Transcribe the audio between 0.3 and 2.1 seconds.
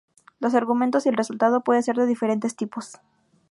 Los argumentos y el resultado puede ser de